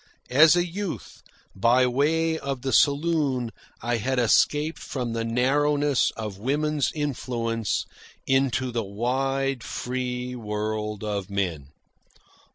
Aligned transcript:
As 0.31 0.55
a 0.55 0.65
youth, 0.65 1.21
by 1.55 1.85
way 1.85 2.35
of 2.39 2.63
the 2.63 2.73
saloon 2.73 3.51
I 3.83 3.97
had 3.97 4.17
escaped 4.17 4.79
from 4.79 5.13
the 5.13 5.23
narrowness 5.23 6.09
of 6.17 6.39
woman's 6.39 6.91
influence 6.95 7.85
into 8.25 8.71
the 8.71 8.83
wide 8.83 9.61
free 9.63 10.35
world 10.35 11.03
of 11.03 11.29
men. 11.29 11.67